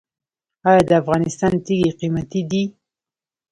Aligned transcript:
آیا 0.69 0.81
د 0.89 0.91
افغانستان 1.01 1.53
تیږې 1.65 1.89
قیمتي 1.99 2.41
دي؟ 2.51 2.63